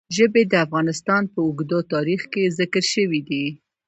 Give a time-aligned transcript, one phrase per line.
[0.17, 3.45] ژبې د افغانستان په اوږده تاریخ کې ذکر شوی دی.